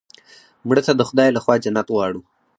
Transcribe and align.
مړه 0.67 0.81
ته 0.87 0.93
د 0.95 1.01
خدای 1.09 1.29
له 1.33 1.39
خوا 1.43 1.55
جنت 1.63 1.87
غواړو 1.95 2.21